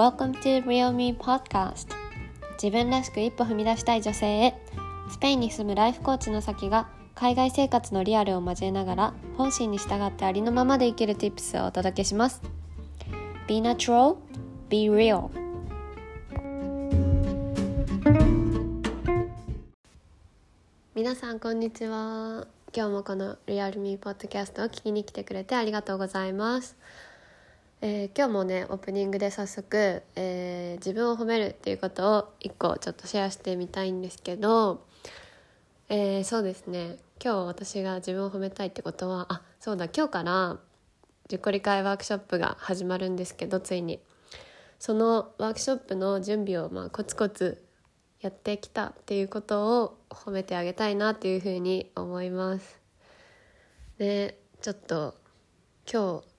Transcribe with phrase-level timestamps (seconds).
[0.00, 1.94] Welcome to Real Me Podcast.
[2.52, 4.54] 自分らしく一歩踏み出したい女性へ。
[5.10, 12.40] スペインに住むライフコーチの先が海外生活のリアルを交えながら本心に従ってありのままで生きる Tips をお届けします。
[13.46, 14.16] Be natural,
[14.70, 15.28] be real.
[20.94, 22.46] 皆さんこんにちは。
[22.74, 26.78] 今日もこの Real Me Podcast を聞きに来てくれてありがとうございます。
[27.82, 34.84] えー、今日もねオープニングで早速、えー、自分を褒めるっていうことを一個ちょっとシェアしてみたいんですけど、
[35.88, 40.58] えー、そうですね今日私が自分を褒めたいってことはあそうだ今日から
[41.30, 43.98] 自己理解ワークショップが始まるんですけどついに
[44.78, 47.64] そのワークショップの準備をまあコツコツ
[48.20, 52.78] やってきたっていうことを褒めてあげたいなっていうふうに思います。
[53.96, 55.14] でちょっと
[55.90, 56.29] 今日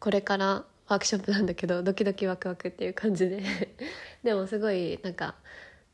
[0.00, 3.42] これからワークショップなんだけどドキドキワクワクっていう感じで。
[4.24, 5.36] でもすごいなんか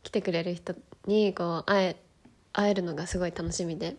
[0.02, 0.74] 来てくれる人
[1.06, 1.96] にこう会え
[2.52, 3.96] 会えるのがすごい楽しみで。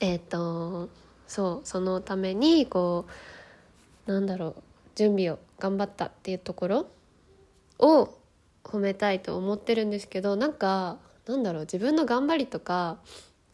[0.00, 0.88] えっ、ー、と
[1.26, 3.06] そうそのためにこ
[4.06, 4.54] うなんだろう
[4.94, 6.86] 準備を頑張ったっていうところ
[7.78, 8.08] を
[8.64, 12.98] 褒めたいと思ってるんですけどなんかなんだろう自分の頑張りとか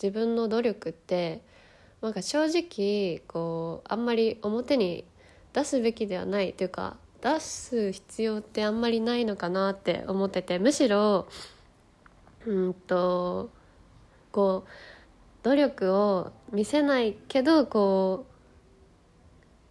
[0.03, 1.41] 自分の努力って
[2.01, 5.05] なんか正直こうあんまり表に
[5.53, 11.27] 出すべきではないというか出す必要ってあんまりないのかなって思っててむしろ
[12.47, 13.51] うんと
[14.31, 14.69] こう
[15.43, 18.27] 努力を見せないけどこ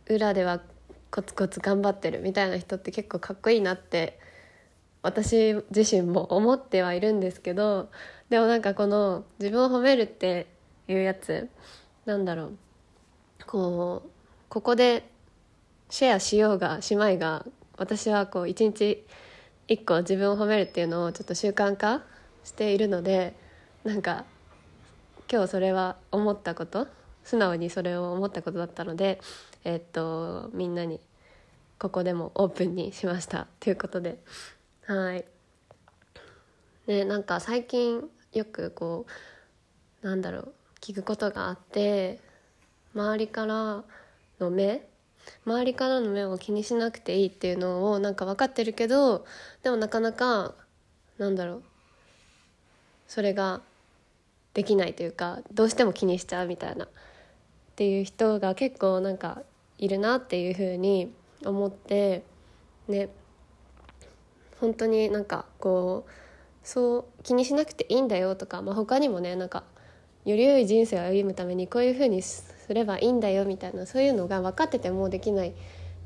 [0.10, 0.62] う裏では
[1.12, 4.20] コツコツ頑張ってるみたいな人って結構かっこいいなって
[5.02, 7.90] 私自身も思ってはいるんですけど
[8.30, 10.48] でもなんかこの自分を褒めるって
[10.88, 11.50] いうやつ
[12.06, 12.58] なんだろう
[13.46, 14.10] こう
[14.50, 15.10] ここで
[15.90, 17.46] シェアしようがしまいが
[17.78, 19.06] 私はこう一日
[19.68, 22.04] 一個自分を褒めるっていうのをちょっと習慣化
[22.44, 23.36] しているので
[23.84, 24.26] なんか
[25.32, 26.88] 今日それは思ったこと
[27.24, 29.20] 素直にそれを思ったことだったので
[29.64, 31.00] えー、っとみんなに
[31.80, 34.18] ここでもオープンにしましたということで。
[34.86, 35.26] はい。
[36.88, 38.02] ねなんか最近
[38.34, 39.06] よくこ
[40.02, 42.20] うなんだろう聞くことがあって
[42.96, 43.84] 周りから
[44.40, 44.88] の目
[45.46, 49.26] 周りからの目を気にしなくていいっていうのをなんか分かってるけど
[49.64, 50.54] でもなかなか
[51.18, 51.64] なんだろう
[53.08, 53.62] それが
[54.54, 56.90] できないというかどうしても気にしちゃうみたいなっ
[57.76, 59.42] ていう人が結構なんか
[59.78, 61.14] いるなっていうふうに
[61.46, 62.24] 思って
[62.88, 63.10] ね
[64.60, 66.12] 本当になんかこう
[66.64, 69.64] そう気にしなくていいんだよとか、まあ、他にもねなんか
[70.26, 72.22] より良い人生を歩むためにこういうふうに
[72.74, 75.54] ればいいんだよみたいなそういうのが分かっててもできないっ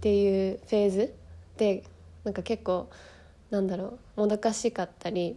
[0.01, 1.13] ていうフェーズ
[1.57, 1.83] で
[2.23, 2.89] なんか結構
[3.49, 5.35] なんだろうもどかしかったり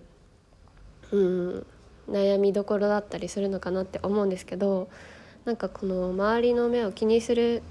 [1.11, 1.67] うん
[2.09, 4.89] 悩みどころだったりするのかなって思うんですけど
[5.45, 7.63] なんかこの周りの目を気にする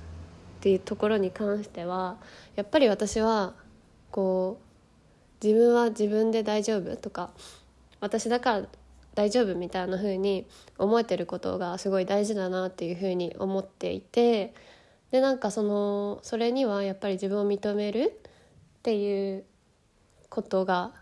[0.57, 2.17] っていうところに関しては
[2.55, 3.53] やっぱり私は
[4.11, 4.59] こ
[5.41, 7.31] う自分は自分で大丈夫とか
[7.99, 8.67] 私だから
[9.16, 10.47] 大丈夫みたいな風に
[10.78, 14.53] 思えてることがすごい大事だなっていう風に思っていて
[15.12, 18.19] でなんかそのそれにはやっぱり自分を認める
[18.79, 19.46] っていう
[20.29, 20.94] ことが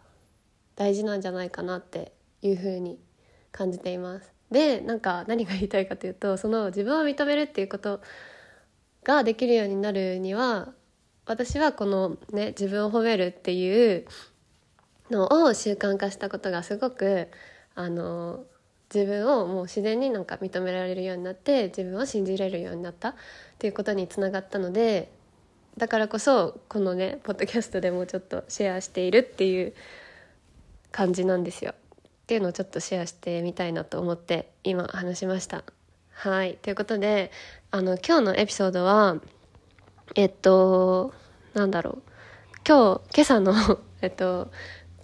[0.75, 2.11] 大事なんじゃないかなって
[2.41, 2.99] いう風に
[3.51, 4.33] 感じています。
[4.51, 8.01] でなんか何が言いたいかというとその自分を認めるっていうこと
[9.03, 10.73] ができるようになるには
[11.25, 14.05] 私はこのね自分を褒めるっていう
[15.09, 17.29] のを習慣化したことがすごく
[17.75, 18.43] あの
[18.93, 23.15] 自分をもう自然になんか認められるようになって自分を信じれるようになったっ
[23.57, 25.11] ていうことにつながったので
[25.77, 29.73] だからこそこのねポッドキャストでもちょっとシェアしているっていう
[30.91, 31.73] 感じなんですよ。
[31.73, 35.63] っていうのをちょっとシェアしてみたいなと思って今話しました。
[36.11, 37.31] はいということで
[37.71, 39.17] あの今日のエピソードは
[40.15, 41.13] えっと
[41.53, 42.01] なんだろう
[42.67, 43.53] 今日今朝の
[44.01, 44.51] えっと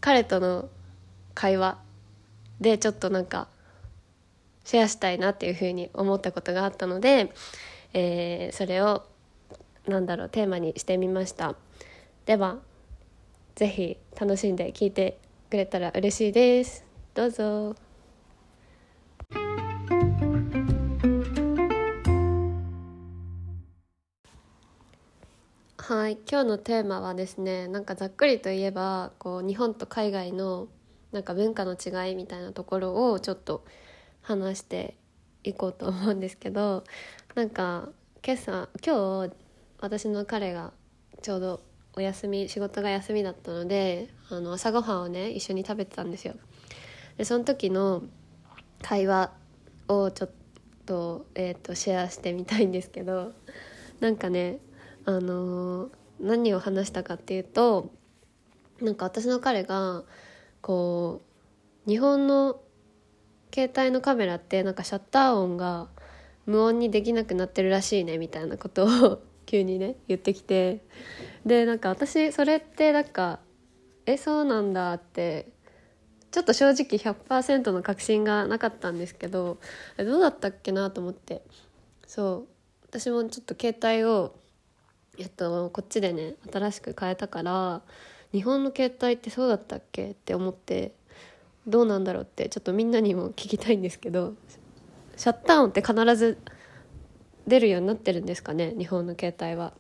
[0.01, 0.69] 彼との
[1.33, 1.77] 会話
[2.59, 3.48] でちょっとなんか
[4.63, 7.31] シェアしたいなっていうふうに思ったことがあったので、
[7.94, 9.04] えー、それを
[9.88, 11.56] なんだろうテーマにしてみました。
[12.25, 12.57] では
[13.56, 15.18] 是非楽しんで聞いて
[15.50, 16.83] くれたら嬉しいです。
[17.13, 17.75] どうぞ。
[25.77, 30.68] はい今日のテーマはですねなんかざっくりといえばこう日本と海外の
[31.12, 33.63] なんか文化の違いみたいなところをちょっと
[34.21, 34.95] 話して
[35.44, 36.83] いこうと思うんですけど
[37.36, 37.89] なんか
[38.25, 39.33] 今朝今日
[39.80, 40.74] 私の彼が
[41.21, 41.62] ちょうど
[41.95, 46.36] お休み仕事が休みだったのであの朝ごはんをね一緒に食べてたんですよ。
[47.18, 48.03] でその時の
[48.81, 49.31] 会話
[49.88, 50.30] をちょっ
[50.86, 53.33] と,、えーと、シェアしてみたいんですけど
[54.00, 54.60] なんかね
[55.06, 55.89] あのー、
[56.21, 57.92] 何を話したかっていうと
[58.81, 60.03] なんか私の彼が
[60.67, 61.21] こ
[61.87, 62.59] う日本の
[63.55, 65.87] 携帯のカメラってなんかシャッター音が
[66.45, 70.83] 無音にできなくなってるらしいねみたいなことを急にね言ってきて。
[71.45, 73.39] でなんか私それってなんか
[74.05, 75.47] えそうなんだって
[76.31, 79.59] ちょっと正直100%の確信がなかったんですけど
[79.97, 81.43] どうだったっけなと思って。
[82.05, 82.47] そう。
[82.89, 84.35] 私もちょっと携帯を
[85.17, 87.83] えっとこっちでね新しく変えたから
[88.33, 90.12] 日本の携帯ってそうだったっけ？
[90.12, 90.94] って思って
[91.65, 94.35] どうなんだろうってちょっとみんなにも聞きたいんですけど
[95.15, 96.38] シャッター音って必ず
[97.47, 98.74] 出るようになってるんですかね？
[98.77, 99.74] 日本の携帯は。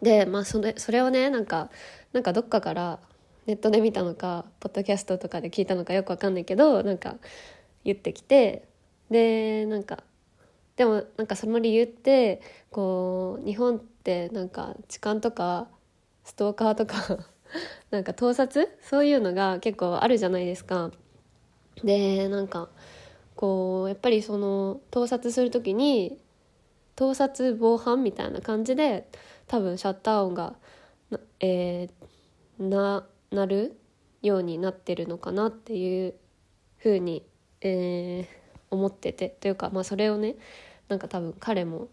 [0.00, 1.70] でまあそれそれをねなんか
[2.12, 2.98] なんかどっかから
[3.46, 7.16] ネットで見たのかポッドキャストとかで聞いたのかよくわかんないけどなんか
[7.84, 8.66] 言ってきて
[9.10, 10.02] でなんか
[10.76, 12.40] でもなんかその理由って
[12.70, 15.68] こう日本ってなんか痴漢とか
[16.24, 17.18] ストーカーとか
[17.90, 18.68] なんか盗撮？
[18.82, 20.90] そういうのが結構あるじゃないですか。
[21.84, 22.68] でなんか
[23.34, 26.18] こうやっぱりその盗撮する時に
[26.96, 29.08] 盗撮防犯みたいな感じで
[29.46, 30.54] 多分シャッター音が
[31.10, 33.76] な,、えー、ななる
[34.22, 36.14] ようになってるのかなっていう
[36.78, 37.24] ふうに、
[37.60, 38.26] えー、
[38.70, 40.36] 思っててというか、まあ、それをね
[40.88, 41.88] なんか多分彼も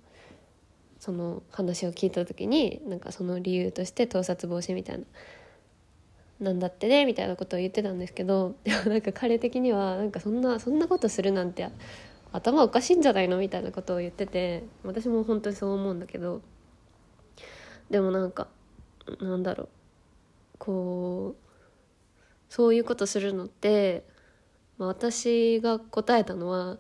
[1.00, 5.06] その話を聞いた時になんかその理由として盗撮防止みたいな
[6.40, 11.68] なんだってねみたいなことを言ってたんですけど でもなんか彼的にはなんかそんなそんなことするなんて
[12.32, 16.42] 頭おかしいんじゃないのみたいなことを言ってて私も本当にそう思うんだけど
[17.90, 18.48] でもなんか
[19.20, 19.68] なんだろう
[20.60, 21.50] こう
[22.50, 24.06] そういうことするのって、
[24.78, 26.78] まあ、私が答えたのは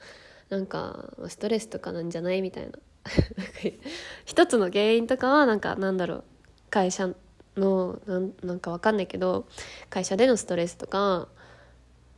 [0.49, 2.71] なんかストレスとかなんじゃないみたいな。
[4.25, 6.23] 一つの原因とかはなんかなんだろう
[6.69, 7.09] 会社
[7.57, 9.45] のなんなんかわかんないけど
[9.89, 11.27] 会社でのストレスとか、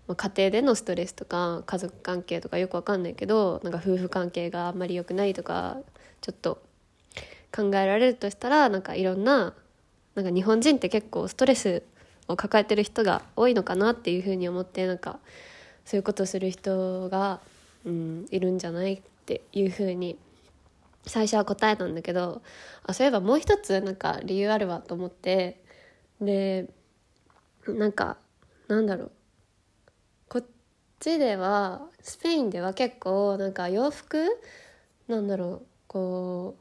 [0.08, 5.78] まあ、家庭でのストレスとか家族関係とかよくわかんないけどなんか夫婦関係があんまり良くないとか
[6.22, 6.62] ちょっと
[7.56, 9.54] 考えられるとしたらなんかいろんな
[10.16, 11.84] なんか日本人って結構ストレス
[12.28, 15.20] を抱えてる人が多いのかなっていうふうに思ってなんか
[15.86, 17.40] そういうことする人が、
[17.86, 20.18] うん、いるんじゃないっていうふうに
[21.06, 22.42] 最初は答えたんだけど
[22.84, 25.64] あそういえばもう一つなんか理由あるわと思って
[26.20, 26.70] で
[27.68, 28.18] なんか
[28.68, 29.12] なんだろう。
[30.30, 30.46] こっ
[31.00, 34.26] ちではスペインでは結構なんか洋服
[35.08, 36.56] なんだろうこ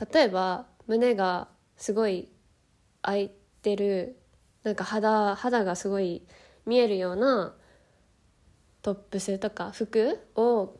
[0.00, 2.28] う例えば胸がすごい
[3.02, 3.30] 開い
[3.62, 4.16] てる
[4.62, 6.22] なんか肌肌がすごい
[6.66, 7.54] 見えるような
[8.82, 10.76] トップスとか服を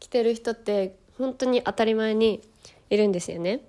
[0.00, 2.40] 着てる人って本当に当たり前に
[2.90, 3.60] いるんですよね。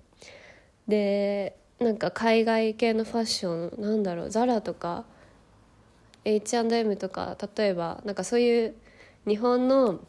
[0.87, 5.05] でなんか海外系のファッションなんだろうザラとか
[6.25, 8.75] H&M とか例えばなんかそういう
[9.27, 9.99] 日本の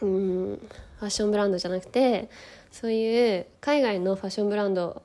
[0.00, 0.60] うん
[0.98, 2.30] ファッションブランドじゃなくて
[2.70, 5.02] そういう海外のファッションブランド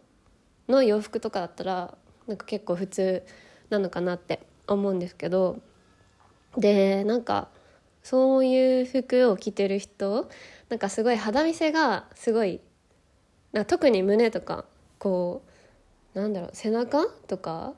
[0.69, 3.23] の洋服とかだったらなんか結構普通
[3.69, 5.59] なのかなって思うんですけど
[6.57, 7.49] でなんか
[8.03, 10.29] そういう服を着てる人
[10.71, 12.61] なんかすごい肌見せがすごい
[13.51, 14.63] な特に胸とか
[14.99, 15.43] こ
[16.15, 17.73] うなんだろう背中とか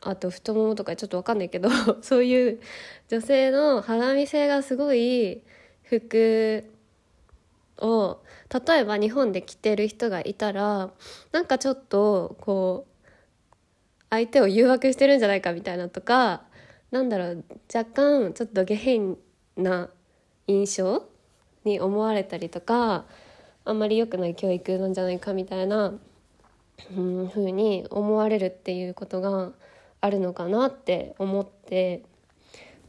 [0.00, 1.68] あと太ももとかちょっと分かんないけど
[2.02, 2.60] そういう
[3.08, 5.42] 女性の肌見せがすごい
[5.82, 6.62] 服
[7.78, 8.20] を
[8.68, 10.92] 例えば日本で着てる人がいたら
[11.32, 13.06] なんかちょっとこう
[14.08, 16.44] 相手を誘惑してるんじゃないかみたいなとか
[16.92, 19.18] なんだろう若干ちょっと下品
[19.56, 19.90] な
[20.46, 21.08] 印象
[21.64, 23.04] に思われたりとか
[23.64, 25.94] あんまり良くない教育なんじゃないかみたいな、
[26.96, 29.52] うん、ふうに思われるっていうことが
[30.00, 32.02] あるのかなって思って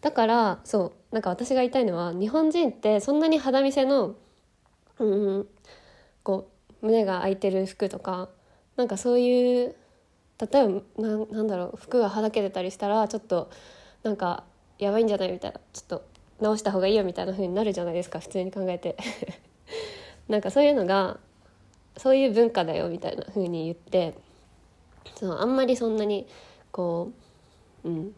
[0.02, 4.16] だからそうなんか私が言いたいのは日本人ってそんなに肌見せの
[5.00, 5.48] うん、
[6.24, 6.50] こ
[6.82, 8.30] う胸が開いてる服とか
[8.78, 9.76] なんかそういう
[10.40, 13.50] 例えばななんだろう服がはだけてたりしたらちょっと
[14.04, 14.44] なんか
[14.80, 16.04] やばいんじゃないみたいなちょっと
[16.42, 18.96] 直した方がいいよみたいな風になるじゃないですか普通に考えて。
[20.28, 21.20] なんかそういうのが
[21.98, 24.16] そういう文化だよみたいな風に言って
[25.16, 26.28] そのあんまりそんなに
[26.72, 27.12] こ
[27.84, 28.16] う、うん、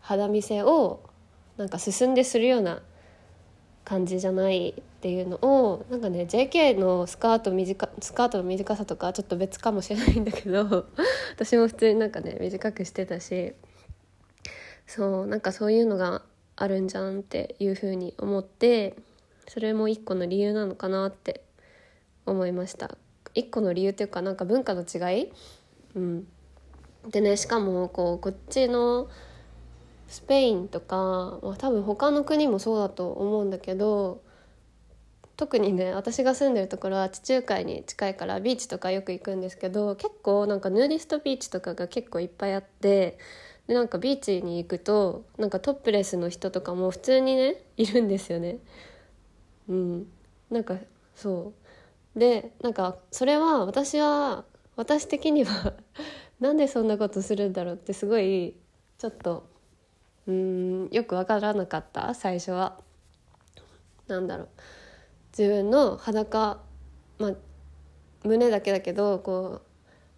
[0.00, 1.00] 肌見せを
[1.56, 2.82] なんか進んでするような
[3.84, 10.86] 感じじゃないっていうのをなんかね JK のスカート短スカートの短さとかちょっと別かもしれないんだけど
[11.34, 13.54] 私も普通になんかね短くしてたし
[14.86, 16.22] そうなんかそういうのが
[16.60, 18.94] あるんじゃんっていうふうに思って
[19.48, 21.42] それも一個の理由なのかなって
[22.26, 22.96] 思いました。
[23.34, 25.32] 一個の理由っていうかなんか文化の違い？
[25.94, 26.26] うん。
[27.08, 29.08] でねしかもこうこっちの
[30.06, 34.20] スペインとか、まあ、多分他の国もそうだと思うんだけど
[35.36, 43.16] 特にね私が住んでるところは地中海に近いからビーチとかよく行くんですけど結構なんかヌーディストビーチとかが結構いっぱいあって
[43.70, 48.58] でなんかビーチに行くとなんかトップレスの人とかも普通にねいるんですよね。
[49.68, 50.06] うん、
[50.50, 50.74] なんか
[51.14, 51.52] そ
[52.16, 55.74] うでなんかそれは私は私的には
[56.40, 58.56] なんでそんなことするんだろうってすごい
[58.98, 59.44] ちょっと
[60.26, 62.76] うんよく分からなかった最初は。
[64.08, 64.48] なんだろう
[65.38, 66.60] 自分の裸、
[67.20, 67.34] まあ、
[68.24, 69.62] 胸だけだけどこう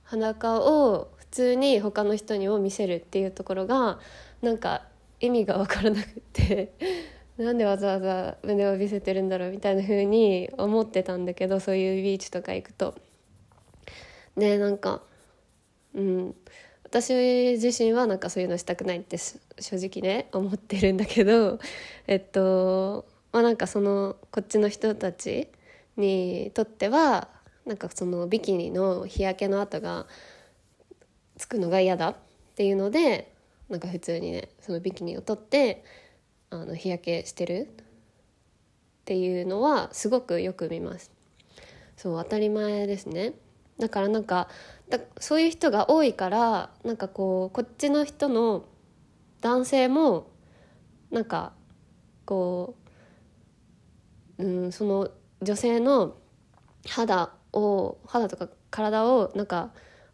[0.04, 3.98] 裸を通に他の人にも見せるっていうところが
[4.42, 4.82] なんか
[5.18, 6.72] 意味が分からなくって
[7.38, 12.94] なんでわざわざ胸を見せてるんだろうみたいな風に思ってたんだけどそういうビーチとか行くと。
[14.36, 15.02] でなんか
[15.94, 16.34] うん
[16.84, 17.14] 私
[17.62, 19.36] 自身はなんかそういうのしたくないって正
[19.76, 21.58] 直ね思ってるんだけど
[22.06, 25.48] えっとまあなんかそのこっちの人たち
[25.96, 27.28] にとっては
[27.64, 30.06] なんかそのビキニの日焼けの跡が
[31.42, 32.16] つくのが嫌だっ
[32.54, 33.34] ていうので
[33.68, 35.84] なんか普通にねそのビキニを取って
[36.50, 37.84] あの日焼けしてるっ
[39.04, 41.10] ていうのはすごくよく見ます。
[41.96, 43.32] そう当たり前ですね。
[43.80, 44.48] だからなんか
[44.88, 48.64] だそういう人が多いからなんかこうこっちの人の
[49.40, 50.30] 男性も
[51.10, 51.54] なんか
[52.24, 52.76] こ
[54.38, 56.14] う、うん、その女性の
[56.86, 59.72] 肌を肌とか体をなんか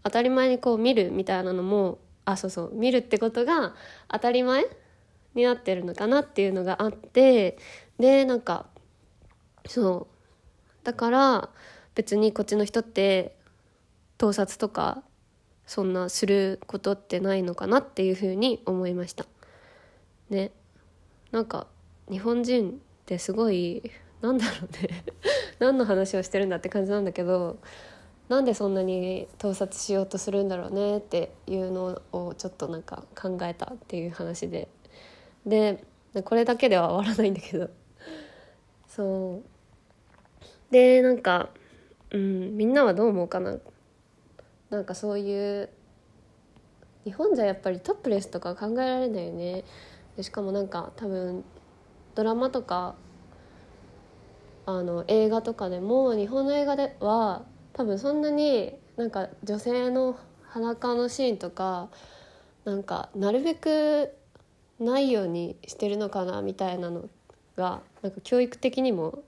[0.08, 3.74] 当たり前にこう見るみたいなのもあそうそう見るってことが
[4.10, 4.64] 当たり前
[5.34, 7.58] になってるのかなっていうのがあって
[7.98, 8.66] でなんか
[9.66, 10.14] そう。
[10.84, 11.50] だから
[11.94, 13.36] 別にこっちの人って
[14.16, 15.02] 盗撮とか
[15.66, 19.26] そんなすることってないのかなっていうふうに思いました。
[20.30, 20.50] ね。
[21.30, 21.66] なんか
[22.10, 22.74] 日本人っ
[23.04, 23.82] てすごい
[24.22, 25.04] なんだろうね。
[25.60, 27.58] 何の話をしてるんだって感じなんだけど
[28.28, 34.68] なんでそんなに盗撮しようとするんだろうねっていうのをちょっとなんか考えたっていう話で。
[35.46, 35.82] で
[36.24, 37.70] これだけでは終わらないんだけど。
[38.86, 39.42] そう。
[40.70, 41.48] でなんか、
[42.10, 43.56] うん、みんなはどう思うかな。
[44.68, 45.70] なんかそういう
[47.04, 49.64] 日本じゃやっぱりトップレスとか考えられないよね。
[50.16, 51.44] でしかもなんか多分
[52.14, 52.94] ドラマとか
[54.66, 57.46] あの映画とかでも日本の映画では
[57.78, 60.18] 多分そんなになんか女性の
[60.48, 61.88] 裸のシーンとか
[62.64, 64.12] なんかなるべく
[64.80, 67.08] ないようにしてるのかなみたいなの
[67.56, 69.22] がなんか教育的にも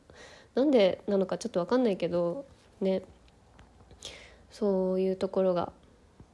[0.57, 2.45] なんでなのかちょっと分かんないけど
[2.81, 3.03] ね。
[4.51, 5.73] そういうところが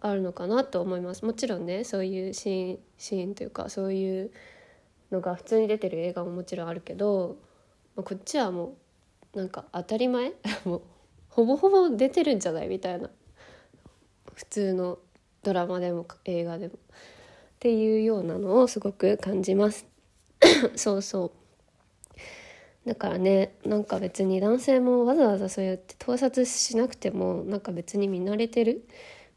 [0.00, 1.22] あるのかなと思います。
[1.26, 4.30] もちろんねそういうシーンシーンというかそういう
[5.10, 7.36] のが普通に出てる映画ももちろんあるけど、
[7.94, 8.74] まあ、こっちはも
[9.34, 10.32] うなんか当たり前？
[10.64, 10.82] もう
[11.36, 13.10] ほぼほぼ出てるんじゃないみたいな。
[14.32, 14.98] 普通の
[15.42, 16.72] ドラマでも映画でも。
[16.76, 16.78] っ
[17.58, 19.86] ていうようなのをすごく感じます。
[20.76, 22.88] そうそう。
[22.88, 28.88] だからねなんか別に男性もわざわざそうやって盗撮しなくてもなんか別に見慣れてる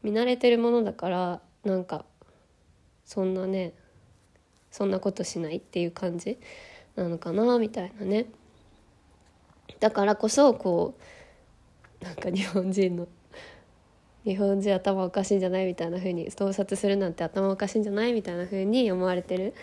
[0.02, 2.06] 見慣れてるものだからなんか
[3.04, 3.74] そんなね
[4.70, 6.38] そんなことしないっていう感じ
[6.96, 8.24] なのかなみたいなね。
[9.80, 11.02] だからこそこう
[12.02, 13.08] なんか日本人の
[14.24, 19.54] 日本人頭おかしいんじゃないみたいな風に盗撮するなんて頭おかしいんじゃないみたいな風に思われてる。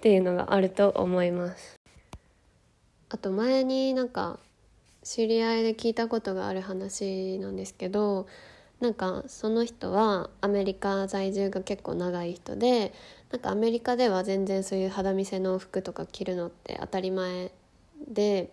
[0.00, 1.76] っていうのがあると思います。
[3.10, 4.38] あと前になんか
[5.02, 8.26] 知り合いで聞いたことがある話なんですけど
[8.80, 12.94] なんかその人はアメリカ在住が結構長い人で
[13.30, 17.50] なんかアメリカでは全然そういう肌見せの服とか着るのって当たり前
[18.08, 18.50] で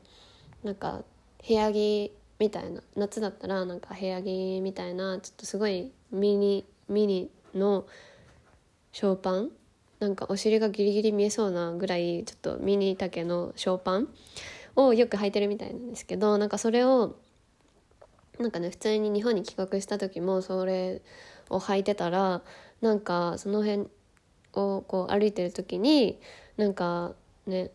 [0.63, 1.03] なんか
[1.47, 7.85] 部屋着みたいな夏だったらなんか部屋着みたいなちょっとすごいミニミニの
[8.91, 9.49] ショーパン
[9.99, 14.07] なんかお尻がギリギリ見えそうなぐらいちょっとミニ丈のショーパン
[14.75, 17.15] をよく履いてるみたいなんですけどなんかそれを
[18.39, 21.01] なんかね普通に日本に帰国した時もそれ
[21.49, 22.41] を履いてたら
[22.81, 23.87] なんかその辺
[24.53, 26.19] をこう歩いてる時に
[26.57, 27.13] なんか
[27.47, 27.71] ね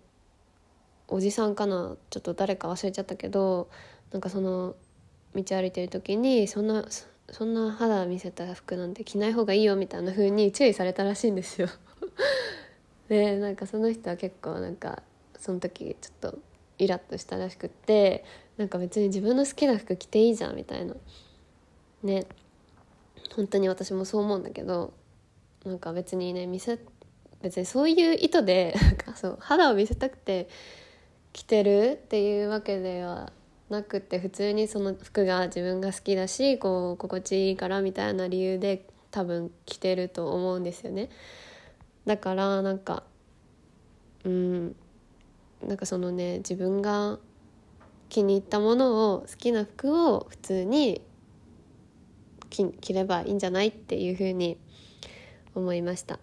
[1.09, 3.69] おじさんかなちょっと誰か忘れちゃったけど
[4.13, 4.75] なんかその
[5.35, 6.85] 道歩いてる時にそんな
[7.31, 11.69] そんな肌見せた服なんて着ない方がいいよみたいな風に注意されたらしいんですよ。
[13.09, 15.03] でなんかその人は結構なんか
[15.39, 16.39] その時ちょっと
[16.79, 18.25] イラッとしたらしくって
[18.59, 20.95] なんか別に自分の好きな服着ていいじゃんみたいな。
[22.03, 22.27] ね。
[23.35, 24.93] 本当に私もそう思うんだけど
[25.65, 26.79] なんか別にね見せ
[27.41, 30.49] 別にそういう意図でなんかそう肌を見せたくて
[31.33, 33.33] 着てるっていうわけでは
[33.73, 41.09] なくて普通にその服が自分が好きだしこう心地いいからみたいな理由で多分着てると思うんですよね。
[42.07, 43.03] だからなんか
[44.25, 44.77] うん
[45.67, 47.19] なんかそのね自分が
[48.09, 51.01] 気に入ったものを好きな服を普通に
[52.51, 54.59] 着ればいいんじゃないっていうふうに
[55.55, 56.19] 思いました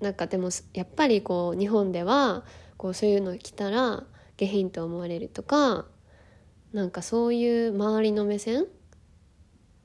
[0.00, 2.44] なんかでもやっぱりこう日本では
[2.78, 4.04] こうそういうの着たら
[4.38, 5.84] 下品と思われるとか
[6.72, 8.66] なんかそういう周りの目線？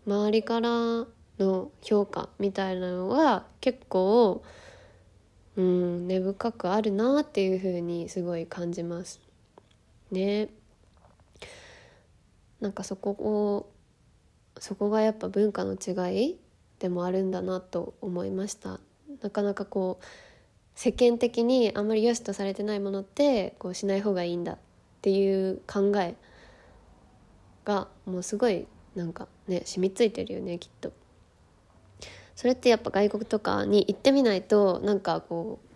[0.05, 1.05] 周りから
[1.37, 4.41] の評価みたいなのが結構
[5.57, 9.19] うん根深くあるなっていうふうにすごい感じます
[10.11, 10.49] ね。
[12.61, 13.69] なんかそこを
[14.59, 16.39] そこがやっぱ文化の違い
[16.79, 18.79] でもあるんだなと思いました。
[19.21, 20.05] なかなかこう
[20.73, 24.57] 世間的にあんまり良しとされてないものってこうしない方がいいんだっ
[25.01, 26.15] ていう考え
[27.67, 30.93] がもうすごいなんかね染みついてるよねきっと。
[32.33, 35.67] それってやっぱ外国とかに行ってみないとなんかこう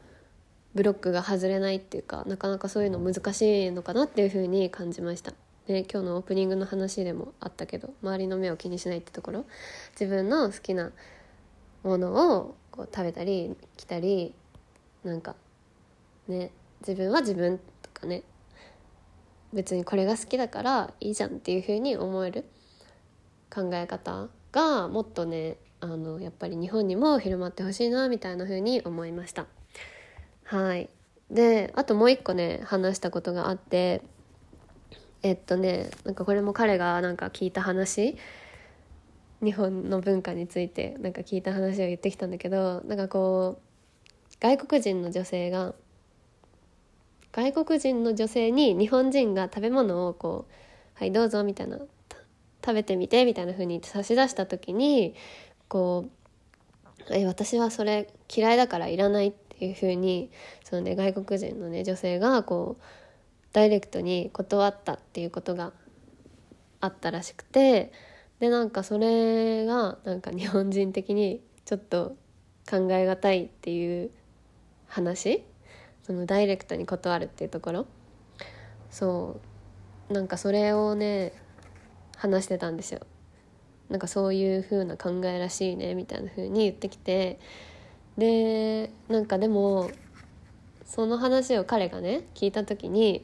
[0.74, 5.34] ブロックが外れないっていうかなかなかそういうの難しいのかなっていうふうに感じました。
[5.68, 9.46] で今日のオープニングの話でもあったけど周りの目を気にしないってところ
[10.00, 10.92] 自分の好きな
[11.84, 14.34] ものをこう食べたり着たり
[15.04, 15.36] なんか
[16.28, 18.24] ね自分は自分とかね
[19.54, 22.46] 別にこれが好きだからいいじゃんっていうふうに思える
[23.54, 29.48] 考え方がもっとねあのやっぱり日本にも広まってほしいなみたいな風に思いました。
[30.44, 30.90] はい。
[31.30, 34.02] であともう一個ね話したことがあって
[35.24, 38.18] えっとねなんかこれも彼がなんか聞いた話
[39.42, 45.74] 日本の文化についてなんか聞いた話を言ってきたんだけどなんかこう外国人の女性が
[47.32, 50.54] 外国人の女性に日本人が食べ物をこう
[50.96, 51.80] 「はいどうぞ」みたいな
[52.64, 55.16] 「食べてみて」みたいな風に差し出した時に
[55.68, 56.06] こ
[57.10, 60.30] う「え私はそれ嫌いだからいらない」っていう風に
[60.64, 62.84] そのね外国人のね女性がこう
[63.54, 65.74] ダイレクトに断ったっていうことが
[66.80, 67.92] あったらしくて
[68.40, 72.16] でなんかそれがなんか日本人的にちょっと
[72.70, 74.12] 考え難いっていう
[74.88, 75.44] 話
[76.04, 77.86] そのダイレクトに断るっていうところ？
[78.90, 79.40] そ
[80.10, 80.14] う。
[80.14, 81.34] なんかそれをね
[82.18, 83.02] 話してたんですよ。
[83.90, 87.40] なんかそういう風な考えらしいねみたいな風に言ってきて。
[88.18, 89.90] でなんかでも
[90.86, 93.24] その話を彼がね聞いた時にい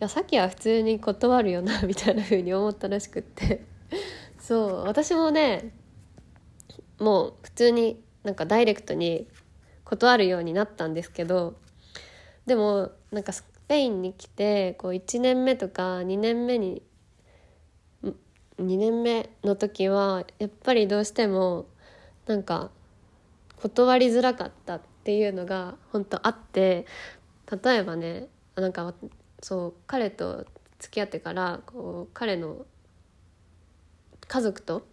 [0.00, 3.62] やさっきは普通に断るよな みたいな風に思ったらしくって。
[4.38, 4.74] そう。
[4.84, 5.72] 私もね
[6.98, 9.28] もう普通になんかダイレクトに
[9.84, 11.54] 断るようになったんですけど
[12.46, 16.82] でもなんかスペインに来てこう1年目とか2年目に
[18.58, 21.66] 2年目の時はやっぱりどうしても
[22.26, 22.70] なんか
[23.56, 26.86] 断りづらかったっていうのが本当あって
[27.62, 28.94] 例えばねなんか
[29.42, 30.46] そう彼と
[30.78, 32.66] 付き合ってからこう彼の
[34.28, 34.86] 家族と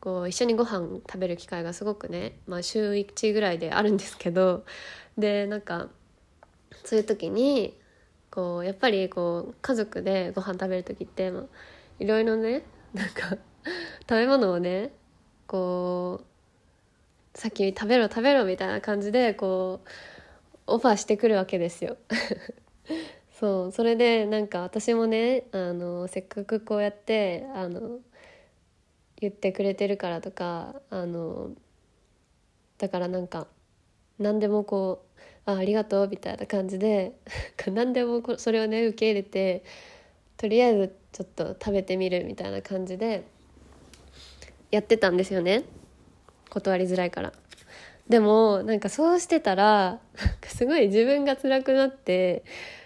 [0.00, 4.64] こう一緒にご飯食べる機会がすごくね、まあ、週1ぐらいであるんですけど
[5.16, 5.88] でなんか
[6.84, 7.78] そういう時に
[8.30, 11.32] こうやっぱりこう家族でご飯食べる時って、
[11.98, 12.62] いろいろね
[12.94, 13.36] なんか
[14.08, 14.90] 食べ物をね
[15.46, 19.88] こう先に食べろ食べろみたいな感じでこう
[20.66, 21.96] オファーしてくるわけですよ。
[23.38, 27.98] そうそれでなんか私もねあのせっかくこうやってあの
[29.16, 31.50] 言ってくれてるからとかあの
[32.78, 33.46] だからなんか
[34.18, 35.11] 何でもこう
[35.44, 37.12] あありがとうみたいな感じで
[37.66, 39.62] 何でもそれをね受け入れて
[40.36, 43.24] とりあえずちょっと食べてみるみたいな感じで
[44.70, 45.64] やってたんですよね。
[46.48, 47.32] 断りづらいから。
[48.08, 50.00] でもなんかそうしてたら
[50.46, 52.42] すごい自分が辛くなって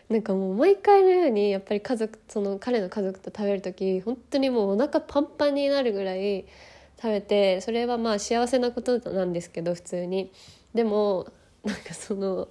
[0.08, 6.44] なんかもう毎回のようにやっぱり家族その彼の家族と食べる時本当にもうお腹パンパンになるぐらい
[6.96, 10.30] 食べてそれはまあ幸せなことなんですけど普通に。
[10.74, 11.26] でも
[11.66, 12.48] なんかその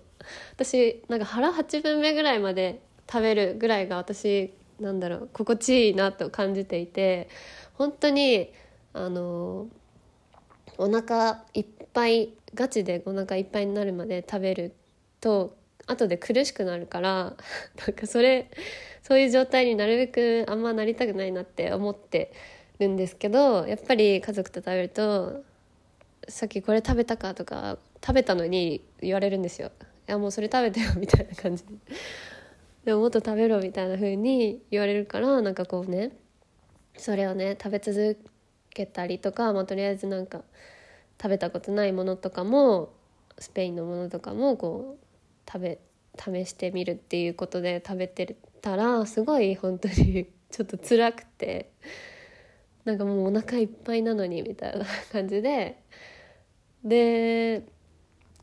[0.53, 7.29] 私なんか腹8分目ぐらいまで食べるぐらいが私なんだろう心地いいなと感じていて
[7.73, 8.51] 本当に
[8.93, 9.67] あの
[10.77, 14.73] お腹いっぱいガチでお腹いっぱいになるまで食べる
[15.21, 15.55] と
[15.87, 17.35] 後で苦しくなるから
[17.87, 18.49] なんかそれ
[19.01, 22.33] そういう状態になるべくあんまなりたくないなって思って
[22.79, 25.43] るんですけどやっぱり家族と食べると
[26.27, 29.71] 「さっきこれ食べたか?」とか食べたのに言われるんですよ。
[30.07, 31.63] いやもうそれ食べてよみたいな感じ
[32.85, 32.93] で。
[32.93, 36.11] ももっと食べろみたいな風に言われるからなんかこうね
[36.97, 38.19] それをね食べ続
[38.69, 40.41] けたりとか、まあ、とりあえずなんか
[41.19, 42.93] 食べたことないものとかも
[43.39, 45.79] スペインのものとかもこう食べ
[46.17, 51.71] 試してみるっていうことで食べてたらすごい本当に ちょっと辛くて
[52.85, 55.81] なんかもうお腹いっぱいなのにみたいな感じで
[56.83, 57.63] で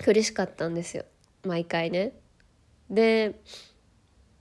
[0.04, 1.04] 苦しかったんですよ。
[1.44, 2.12] 毎回ね。
[2.90, 3.40] で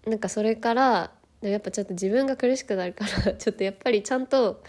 [0.06, 4.64] なんかそれからやっぱちょっと自分が苦しくなるから ちょっとやっぱりちゃんと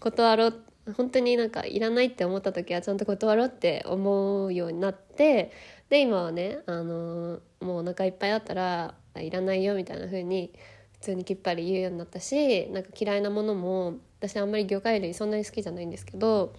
[0.00, 0.64] 断ろう。
[0.96, 5.52] 本当になんかいらないって思った時はちゃんと断ろうって思うようになって
[5.90, 10.50] で今はね、あのー、もうお腹いっぱいだったらいらないよみたいな風に
[10.94, 16.54] 普通にきっぱり言うようになったしなんか嫌いなものも私あんまり魚介類そんなに好きじゃないんですけど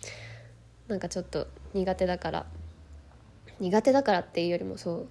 [0.88, 2.59] なんかちょっと苦手だから。
[3.60, 5.08] 苦手だからっていうよりもそう、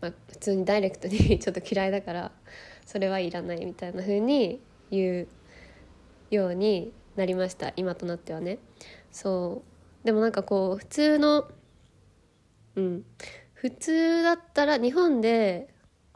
[0.00, 2.32] まあ、普通にダイレクトに ちょっと嫌いだから
[2.86, 5.28] それはいらないみたいな風に言う
[6.34, 8.58] ようになりました今となってはね。
[9.10, 9.62] そ
[10.02, 10.06] う。
[10.06, 11.48] でもなんかこう普通の
[12.76, 13.04] うん。
[13.54, 15.72] 普通だったら日本で、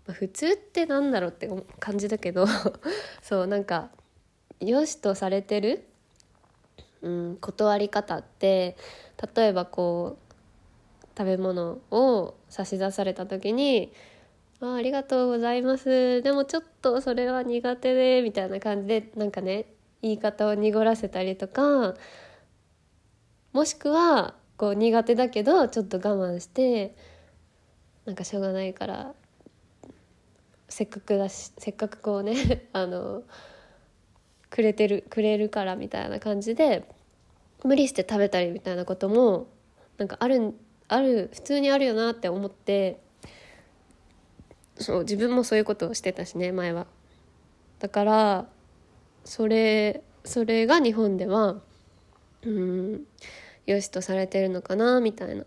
[0.06, 2.46] まあ、普通ってなんだろうって感じだけど
[3.22, 3.90] そうなんか
[4.58, 5.84] 良しとされてる、
[7.02, 8.76] うん、断り方って
[9.36, 10.25] 例えばこう
[11.16, 13.92] 食べ物を差し出された時に
[14.60, 16.22] あありがとうございます。
[16.22, 19.66] でもちょっとそれは苦手でみたいな感じでなんかね
[20.02, 21.94] 言い方を濁らせたりとか
[23.52, 26.94] もしくはこう苦手だけどちょっと我慢して
[28.04, 29.14] なんかしょうがないから
[30.68, 33.22] せっかくだしせっかくこうね あの
[34.50, 36.88] くれてるくれるからみたいな感じで
[37.64, 39.48] 無理して食べたりみたいなことも
[39.98, 40.54] なんかあるん
[40.88, 43.00] ある普通にあるよなって思って
[44.78, 46.86] そう自分もそういうことをしてたしね前は。
[47.78, 48.46] だから
[49.24, 51.56] それそれが日本では
[52.42, 53.06] うん
[53.66, 55.44] 良しとされてるのかなみたいな。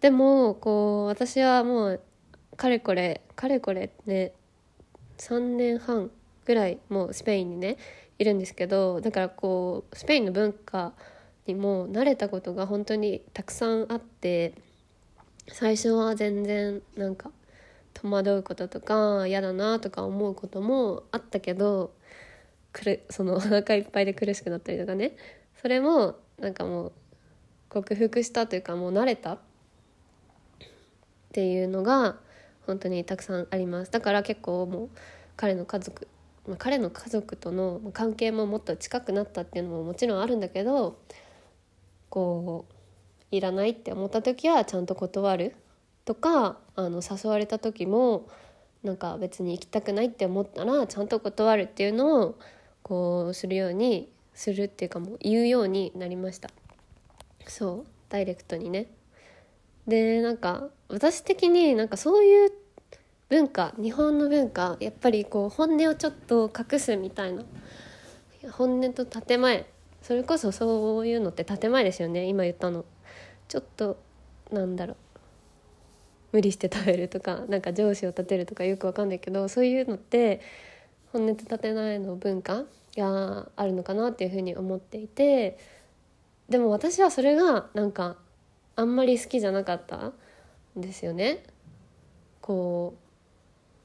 [0.00, 2.00] でもこう私はもう
[2.56, 4.32] かれこれかれこれね
[5.18, 6.10] 3年半
[6.44, 7.76] ぐらいもうスペインにね
[8.18, 10.92] いるんですけどだからこうスペインの文化
[11.46, 14.54] にも慣れたことが本当にたくさんあって
[15.48, 17.30] 最初は全然なんか
[17.94, 21.92] 戸惑うこととか嫌だなとか思うこともあったけど
[22.72, 25.16] くるその お腹いっぱいで苦しくなったりとかね。
[25.60, 26.92] それもなんかもう
[27.68, 29.34] 克服したというかもう慣れた。
[29.34, 29.38] っ
[31.32, 32.18] ていうのが
[32.66, 33.90] 本当にたくさんあります。
[33.90, 34.88] だから結構もう
[35.36, 36.08] 彼の家族、
[36.46, 40.98] まあ、彼の家族との関係ももっと近くなったっていうのももちろんあるんだけど
[42.12, 42.74] こう
[43.34, 45.56] いらないって思った時はちゃんと断る
[46.04, 48.28] とかあの誘われた時も
[48.82, 52.38] なんか別に行きたくないって思ったらちゃんと断るっていうのを
[52.82, 56.50] こうするようにするっていうかもう言うようになりました。
[57.46, 58.88] そうダイレクトにね。
[59.86, 62.52] でなんか私的になんかそういう
[63.30, 67.42] 文化日本の文化やっぱりこう本音をちょっと隠すみたいな。
[68.50, 69.64] 本音と建前
[70.02, 72.24] それこそそういうのって建前ですよね。
[72.26, 72.84] 今言ったの。
[73.48, 73.98] ちょっと
[74.50, 74.96] なんだろう。
[76.32, 80.40] 無理して食べるとかなんか上司を立てるとかよくわかんないけどそういうのって
[81.12, 82.64] 本音と建前の文化
[82.96, 85.58] があるのかなっていうふうに思っていて
[86.48, 88.16] でも私はそれがなんか
[88.76, 90.12] あんまり好きじゃなかったん
[90.76, 91.44] ですよね。
[92.40, 92.94] こ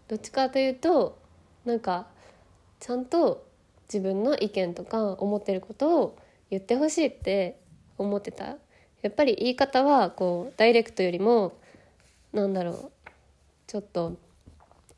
[0.08, 1.20] うどっちかというと
[1.66, 2.08] なんか
[2.80, 3.47] ちゃんと
[3.92, 6.18] 自分の意見とか思ってることを
[6.50, 7.60] 言ってほしいって
[7.98, 8.58] 思ってた
[9.02, 11.54] やっぱり言い方はこうダイレクトよりも
[12.34, 12.92] なんだろう
[13.68, 14.18] ちょっと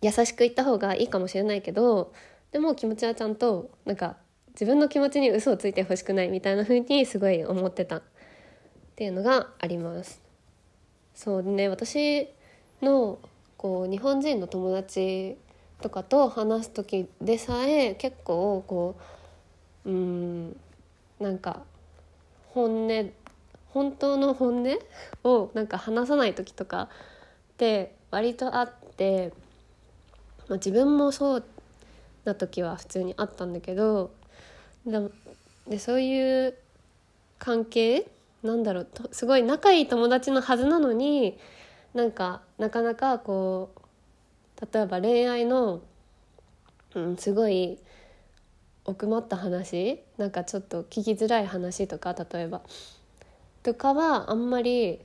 [0.01, 2.13] 優しく言った方がいいかもしれないけど
[2.51, 4.17] でも気持ちはちゃんとなんか
[4.51, 8.03] 自分の気持ちに嘘をついてほしくないみたいな風にすごい思ってたっ
[8.95, 10.21] ていうのがあります。
[11.13, 12.29] そうね私
[12.81, 13.19] の
[13.57, 15.37] こう日本人の友達
[15.81, 18.95] とかと話す時でさえ結構こ
[19.85, 20.57] ううん
[21.19, 21.61] なんか
[22.49, 23.11] 本音
[23.69, 24.79] 本当の本音
[25.23, 26.89] をなんか話さない時とか
[27.53, 29.33] って割とあって
[30.49, 31.43] まあ、自分もそう
[32.25, 34.11] な時は普通にあったんだけど
[35.67, 36.55] でそういう
[37.37, 38.07] 関係
[38.43, 41.37] なんだろうすごい仲いい友達のはずなのに
[41.93, 43.78] なんかなかなかこう
[44.73, 45.81] 例えば恋愛の、
[46.95, 47.79] うん、すごい
[48.85, 52.61] 奥まった話なんかちょっと聞きづらい話とか例えば。
[53.63, 54.99] とかはあんまり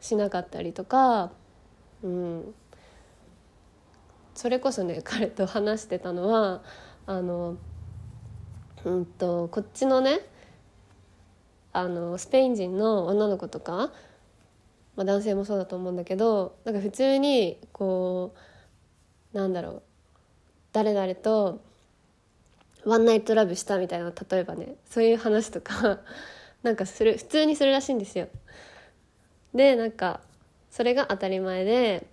[0.00, 1.32] しなかったりとか、
[2.02, 2.54] うん、
[4.34, 6.62] それこそね 彼と話してたのは
[7.06, 7.56] あの、
[8.84, 10.20] うんと、こっちのね
[11.72, 13.90] あのスペイン人の女の子とか、
[14.94, 18.38] まあ、男性もそうだと思うんだけどなんか普通にこう
[19.32, 19.82] なんだろう。
[20.72, 21.60] 誰々と
[22.84, 24.76] ワンナイトラブしたみたいな例えばね。
[24.88, 26.00] そういう話とか
[26.62, 27.16] なんかする。
[27.18, 28.28] 普通にするらしいんですよ。
[29.54, 30.20] でなんか
[30.70, 32.06] それが当たり前で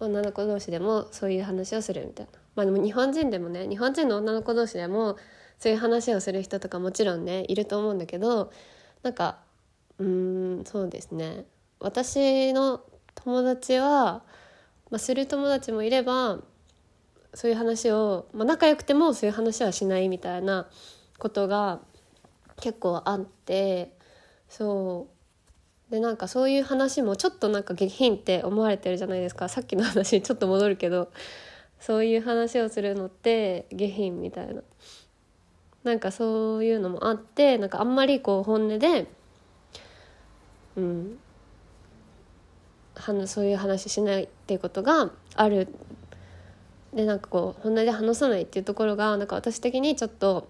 [0.00, 2.32] 女の子同士でもそういう話をするみたいな。
[2.54, 5.16] まあでも日本人でもね日本人の女の子同士でも
[5.58, 8.50] そういう話をする人とかもちろんねいると思うんだけど
[9.02, 9.38] なんか
[9.98, 11.44] うんそうですね。
[11.80, 12.82] 私の
[13.14, 14.22] 友達は、
[14.90, 16.38] まあ、する友達もいれば
[17.34, 20.68] そういう話を、まあ、仲良くてもそういう話はしないみたいな
[21.18, 21.80] ことが
[22.60, 23.92] 結構あって
[24.48, 25.16] そう。
[25.90, 29.48] でなんかそういう話もちょっとなんか下品って思われてるじゃないですか。
[29.48, 31.12] さっきの話に ちょっと戻るけど
[31.78, 34.62] そういう話をするのって下品みたいな。
[35.84, 39.06] なんかそういうのもあってなんかあんまりこう本音で
[40.76, 41.18] うん。
[43.26, 45.68] そういう話しないっていうことがある。
[46.94, 50.48] でなんかこう本音で話さないっていうところがなんか私的にちょっと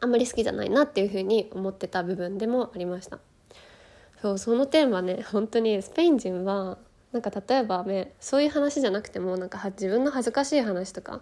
[0.00, 3.20] あんまり好きじゃないなっていうふうに思ってた部分でもありました。
[4.20, 6.78] そうその点はね本当にスペイン人は
[7.12, 11.20] なんか例えばねそういう話じゃなくてもなんか自分の恥ずかしい話とか、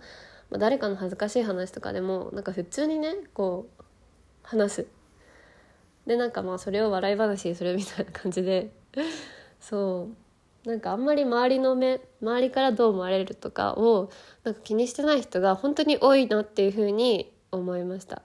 [0.51, 3.85] まあ、誰かの恥ずかしい話とかでもなんか普通にねこう
[4.43, 4.87] 話す。
[6.07, 8.71] でなんかまあそれを笑い話にするみたいな感じで。
[9.61, 10.17] そう。
[10.65, 14.11] なんかあんまり周りの目周りからどう思われるとかを
[14.45, 18.23] なんか気にしてない人が本当に多いなっていうふうに思いました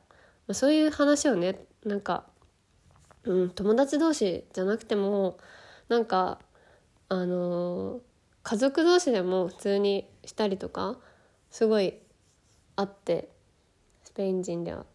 [0.48, 2.26] まあ、そういう話をねなんか、
[3.24, 5.38] うん、友達同士じゃなくても
[5.90, 6.40] なんか
[7.10, 8.00] あのー、
[8.44, 10.98] 家族同士でも普通にしたりとか
[11.52, 11.96] すごい
[12.76, 13.30] あって
[14.04, 14.86] スペイン人では。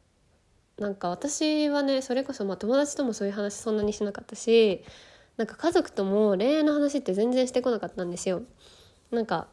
[0.79, 4.83] なんか私はねそれこそまあ友達ともそういう話そんなにしなかったし
[5.41, 8.43] なんか家族とも恋愛の話って全然してこなかったんですよ。
[9.11, 9.49] なんか、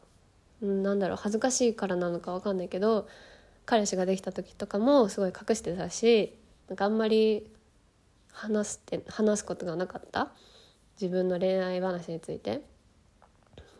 [0.60, 3.08] なんだろう恥ずかしいからなのか分かんないけど
[3.64, 6.36] 彼氏ができた時とかもすごい隠してたし
[6.68, 7.50] なんかあんまり
[8.32, 10.30] 話すって話すことがなかった
[11.00, 12.60] 自分の恋愛話について。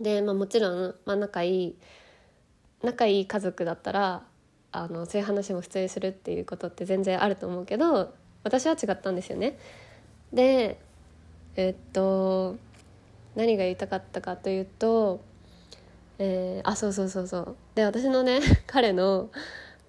[0.01, 1.77] で、まあ、もちろん、まあ、仲いい
[2.83, 4.23] 仲いい家族だったら
[4.73, 9.59] あのそういう話も普通にするっていうことって全然あると思うけど私は違ったんですよね。
[10.33, 10.88] で
[11.59, 12.57] えっと
[13.35, 15.21] 何が言いたかったかというと、
[16.21, 17.57] えー、あそうそうそうそう。
[17.75, 19.29] で私のね 彼の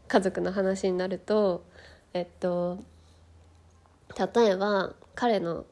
[0.08, 1.64] 家族の話になると
[2.14, 2.80] えっと
[4.36, 5.68] 例えば彼の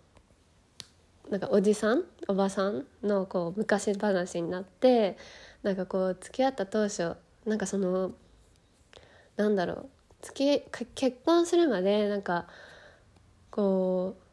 [1.32, 5.18] なんかおじさんおばさんのこう昔話になって
[5.64, 7.16] なんかこう付き合った当初
[7.48, 8.12] なんかその
[9.36, 9.90] なんだろう
[10.22, 12.46] 付き結婚するまでなんか
[13.50, 14.27] こう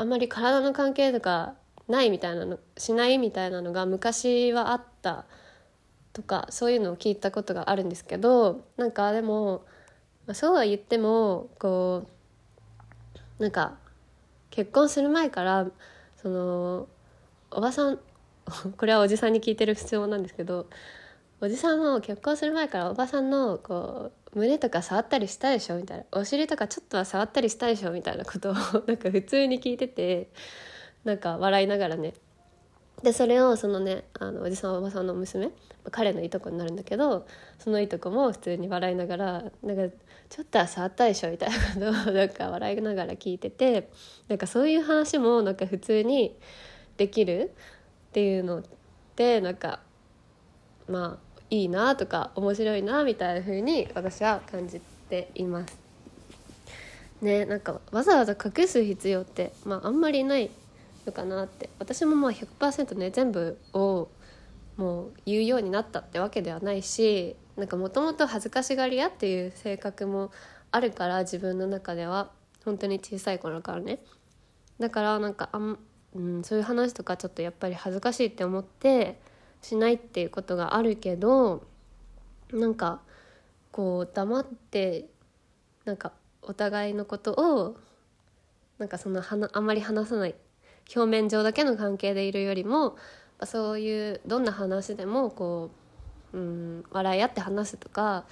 [0.00, 1.52] あんまり体の関係とか
[1.86, 5.26] ないみたいなのしないみたいなのが昔はあった
[6.14, 9.62] とかそういうのを聞いたことがあるんですけどなんかでも、
[10.26, 12.06] ま、そうは言ってもこ
[13.38, 13.74] うなんか
[14.48, 15.66] 結婚する前から
[16.22, 16.88] その
[17.50, 17.98] おばさん
[18.78, 20.66] これはおじさんに聞いてる質問なんですけど
[21.42, 25.76] おじさんも結婚する前からおばさんのこう胸とか触ったりしたでしょ？
[25.76, 27.90] みたいなお尻とかちょっとは触ったりしたでしょ？
[27.92, 28.54] みたいなことを
[28.86, 30.28] なんか普通に聞いてて
[31.04, 32.14] なんか笑いながらね。
[33.02, 35.50] でそれをそのねあのおじさんおばさんの娘
[35.90, 37.26] 彼のいとこになるんだけど
[37.58, 39.96] そのいとこも普通に笑いながらなんか
[40.28, 41.30] ちょっとは触ったでしょ？
[41.30, 43.88] みたいなことを なんか笑いながら聞いてて
[44.28, 46.36] なんかそういう話もなんか普通に
[46.98, 47.52] できる
[48.08, 48.62] っていうのっ
[49.16, 49.80] てなんか
[50.86, 55.78] まあいいなとか面白いなみたいな風に私は感じています。
[57.20, 60.50] ねなんかわざわざ隠す必要って、まあ、あんまりない
[61.06, 61.68] のかなって。
[61.78, 64.08] 私もまあ100%ね全部を
[64.76, 70.30] もう言うようになったってわけではないしなんかもともと恥ずかしがり屋っていう性格も
[70.70, 72.30] あるから自分の中では。
[72.64, 74.00] 本当に小さい頃からね。
[74.78, 75.78] だからなんかあん、
[76.14, 79.20] うん、そういう話とかちょっとやっぱり恥ずかしいって思って
[79.62, 81.62] しないっていうことがあるけど
[82.52, 83.00] なんか
[83.72, 85.06] こう黙って
[85.84, 87.76] なんかお互いのことを
[88.78, 90.34] なんかそのはなあんまり話さない。
[90.94, 92.96] 表面上だけの関係でいるよりも
[93.44, 95.70] そういうどんな話でもこ
[96.32, 98.24] う、うん、笑い合って話すとか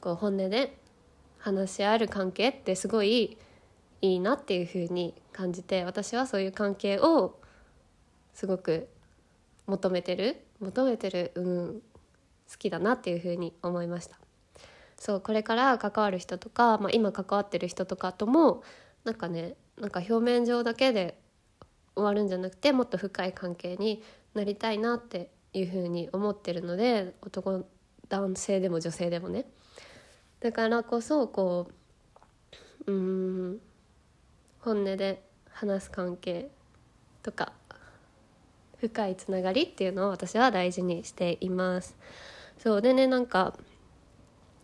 [0.00, 0.76] こう本音で
[1.38, 3.38] 話し合える関係ってすごい
[4.02, 7.38] いいなっていうふうに感じて私はそういう関係を
[8.34, 8.88] すごく
[9.72, 10.36] 求めてる？
[10.60, 11.82] 求めてる、うん、
[12.50, 14.18] 好きだなっていうふうに思いました。
[14.98, 18.62] そうこれから関わる人とか、まあ、今関わってる人とかとも
[19.04, 21.18] なんかねなんか表面上だけで
[21.96, 24.02] 終わるんじゃなくてもっと深い関係に
[24.34, 27.64] なりたいなっていうふうに思ってるので男
[28.08, 29.46] 男性でも女性でもね
[30.40, 31.68] だからこそこ
[32.86, 33.60] ううん
[34.60, 36.50] 本音で話す関係
[37.22, 37.52] とか
[38.82, 41.96] 深いつながりっていうのを私は大事にしています
[42.58, 43.54] そうでねなんか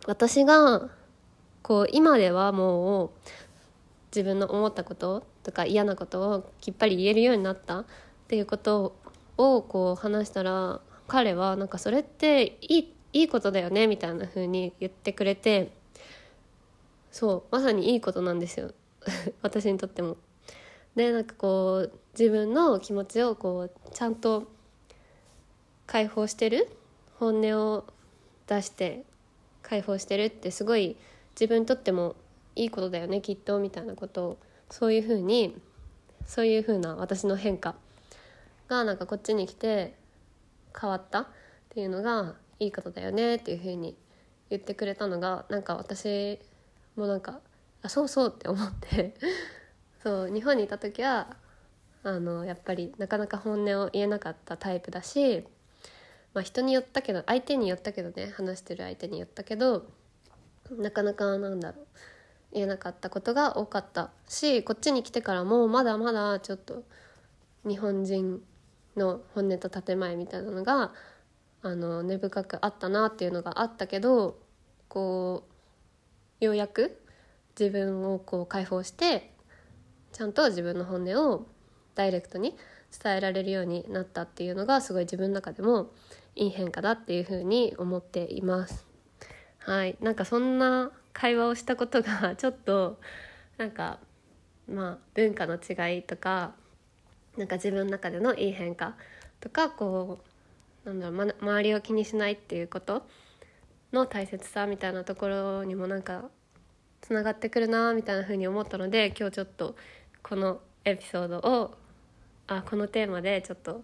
[0.07, 0.89] 私が
[1.61, 3.09] こう今ではもう
[4.13, 7.85] 自分の思ったこととか嫌なことをきっぱり言えるようになったっ
[8.27, 8.97] ていうこと
[9.37, 15.71] をこう話したら彼はなんかそれっていいいいことだよねみたいな風に言ってくれて
[17.09, 18.73] そうまさにいいことなんですよ
[19.41, 20.17] 私にとっても。
[20.99, 24.51] でなんかこう自分の気持ちをこうちゃんと
[25.87, 26.69] 解放してる？
[27.19, 27.85] 本音を
[28.47, 29.05] 出して
[29.61, 30.97] 解放してるってすごい
[31.39, 32.17] 自分にとっても
[32.57, 34.37] いいことだよねきっとみたいなことを
[34.69, 35.55] そういうふうに
[36.25, 37.75] そういうふうな私の変化
[38.67, 39.95] がなんかこっちに来て
[40.77, 41.21] 変わった？
[41.21, 41.27] っ
[41.69, 43.95] ていうのがいいことだよねっていうふうに
[44.49, 46.39] 言ってくれたのがなんか私
[46.97, 47.39] もなんか
[47.83, 49.13] あそうそうって思って
[50.03, 51.35] そう日本にいた時は
[52.03, 55.45] あのやっぱりなかなか本音を言えなかったタイプだし、
[56.33, 59.85] まあ、人によったけど相手によったけどね話してる相手によったけど
[60.71, 61.87] なかなかなんだろう
[62.53, 66.83] 言えなかったことが多かったしこっちに来てからもまだまだちょっと
[67.67, 68.41] 日本人
[68.95, 70.93] の本音と建前みたいなのが
[71.61, 74.39] あの根深くあったなっていうのがあったけど
[74.87, 75.43] こ
[76.41, 77.01] うようやく
[77.59, 79.33] 自分をこう解放して
[80.11, 81.45] ちゃんと自分の本音を
[81.95, 82.55] ダイレクトに
[83.03, 85.91] 伝えられるようになったっていうのがすごい自分の中でも
[86.35, 88.87] いい変化だっていうふうに思っています。
[89.59, 92.99] はい、なんかそんな会話をしたことが ちょっと
[93.57, 93.99] なんか
[94.67, 96.55] まあ文化の違いとか
[97.37, 98.95] なんか自分の中でのいい変化
[99.39, 100.19] とかこ
[100.85, 103.05] うなんだろう、ま、周りを気にしないっていうこと
[103.91, 106.29] の大切さみたいなところにもなんか
[107.01, 109.75] つながってくるなみたいな風に思ったので今日ちょっと
[110.21, 111.75] このエピソードを
[112.47, 113.83] あこのテーマでちょっと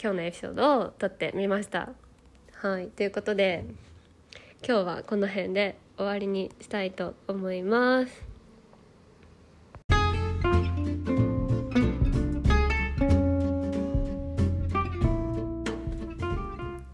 [0.00, 1.90] 今日のエピソードを撮ってみました。
[2.54, 3.64] はいということで
[4.66, 8.24] 今日はこの辺で終わりにしたいと思います。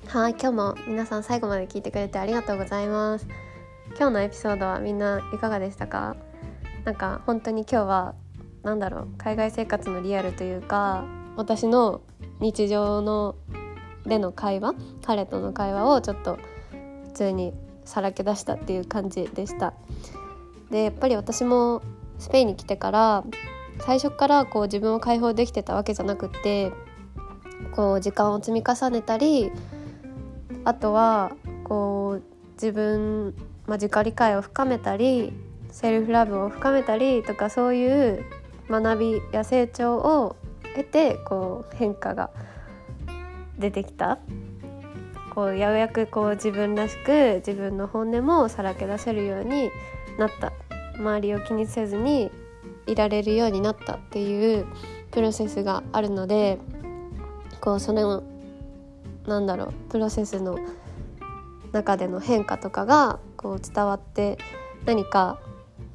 [0.09, 3.27] はい今日も皆さん最後まで聞いてくれてありがとうございます。
[3.99, 6.17] 今日のエピソードはみんないかがでしたか？
[6.87, 8.15] なんか本当に今日は
[8.63, 11.05] 何だろう海外生活のリアルというか
[11.37, 12.01] 私の
[12.39, 13.35] 日常の
[14.07, 16.39] での会話彼との会話をちょっと
[17.09, 17.53] 普通に
[17.85, 19.75] さらけ出したっていう感じでした。
[20.71, 21.83] でやっぱり私も
[22.19, 23.25] スペインに来てから
[23.81, 26.73] 最初からこう自分を解放できてたわけじゃなくって
[27.73, 29.51] こう時間を積み重ねたり
[30.65, 31.33] あとは
[31.65, 32.23] こう
[32.55, 33.35] 自分
[33.67, 35.33] まあ、自己理解を深めたり
[35.77, 38.25] セルフラブを深めたりとかそういう
[38.71, 40.35] 学びや成長を
[40.75, 42.31] 得てこう変化が
[43.59, 44.19] 出てきた。
[45.35, 49.71] こうようやくこう自分らしく自分の本音もさらけ出せるように
[50.19, 50.55] なった。
[50.97, 52.31] 周りを気にせずに
[52.87, 54.67] いられるようになったっていう
[55.11, 56.59] プロセスがあるので
[57.61, 58.23] こうその
[59.27, 60.59] なんだろうプロセスの
[61.73, 64.39] 中での変化とかがこう伝わって
[64.87, 65.39] 何か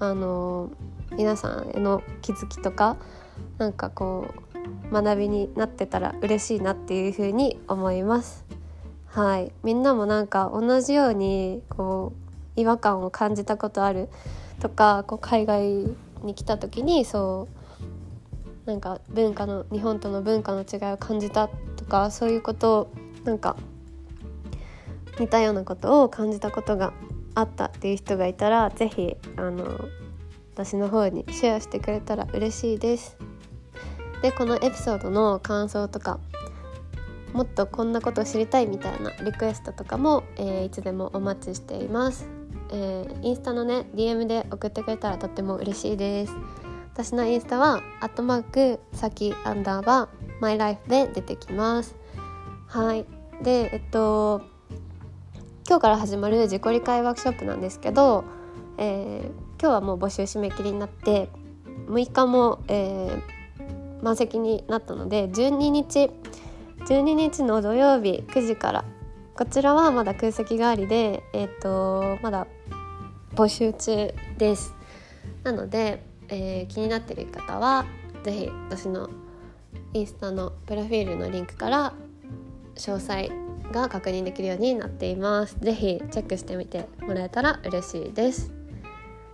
[0.01, 0.71] あの
[1.11, 2.97] 皆さんへの気づきとか
[3.59, 4.33] なんかこ
[4.89, 8.43] う学びになってたら嬉しいなっていうふうに思います。
[9.05, 12.13] はい、みんなもなんか同じようにこ
[12.57, 14.09] う違和感を感じたことある
[14.59, 15.85] とかこう海外
[16.23, 17.47] に来た時にそ
[18.65, 22.91] うなんか文化の日本との文化の違いを感じたとかそういうことを
[23.23, 23.55] なんか
[25.19, 26.91] 似たようなことを感じたことが
[27.35, 29.79] あったっていう人がいたら是非あの
[30.53, 33.17] 私の方にシェアしてくれたら嬉しいです。
[34.21, 36.19] でこのエピソードの感想とか
[37.33, 42.27] もっとこんなこと知りたいみたいなリクエストとかも、えー、いつでもお待ちしています、
[42.71, 46.35] えー、インスタのね DM で送ってくれたらとっても嬉しいです。
[46.93, 51.95] 私のインスタはアットマーク先アンダーバーマイライフで出てきます。
[52.67, 53.05] はい。
[53.41, 54.41] でえっと
[55.71, 58.25] 今日から始まる自己理解ワークショップなんですけど、
[58.77, 61.29] えー、今日はもう募集締め切りになって
[61.87, 66.11] 6日も、えー、満席になったので12日
[66.79, 68.85] 12日の土曜日9時から
[69.33, 72.47] こちらはまだ空席がありで、えーと、まだ
[73.35, 74.75] 募集中です。
[75.43, 77.85] なので、えー、気になってる方は
[78.25, 79.09] 是非私の
[79.93, 81.93] インスタのプロフィールのリンクから
[82.75, 85.57] 詳細が確認できるようになっています。
[85.59, 88.51] 是非チェックしてみてもらえたら嬉しいです。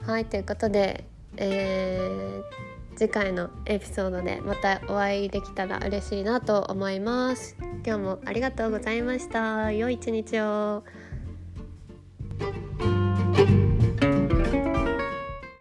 [0.06, 1.04] はいということで、
[1.36, 7.58] えー、次回のエピソードでまたお会いできたら嬉しいなと思います。
[7.86, 9.72] 今日もありがとうございました。
[9.72, 10.84] 良い一日を。